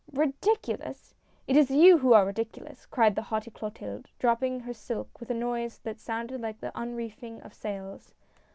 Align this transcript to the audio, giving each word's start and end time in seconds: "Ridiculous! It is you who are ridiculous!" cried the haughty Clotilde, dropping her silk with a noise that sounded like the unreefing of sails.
"Ridiculous! 0.23 1.13
It 1.47 1.55
is 1.55 1.69
you 1.69 1.99
who 1.99 2.13
are 2.13 2.25
ridiculous!" 2.25 2.85
cried 2.87 3.13
the 3.13 3.21
haughty 3.21 3.51
Clotilde, 3.51 4.07
dropping 4.17 4.61
her 4.61 4.73
silk 4.73 5.19
with 5.19 5.29
a 5.29 5.35
noise 5.35 5.77
that 5.83 5.99
sounded 5.99 6.41
like 6.41 6.59
the 6.59 6.71
unreefing 6.75 7.39
of 7.45 7.53
sails. 7.53 8.15